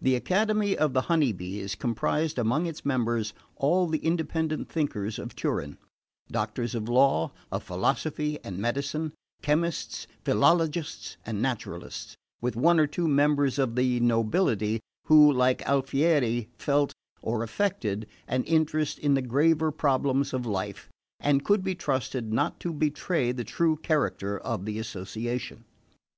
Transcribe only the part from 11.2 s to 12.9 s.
and naturalists, with one or